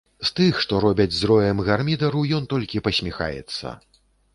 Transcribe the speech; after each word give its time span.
З 0.27 0.31
тых, 0.37 0.61
што 0.65 0.79
робяць 0.85 1.15
з 1.19 1.29
роем 1.33 1.61
гармідару, 1.69 2.27
ён 2.41 2.51
толькі 2.55 2.85
пасміхаецца. 2.89 3.81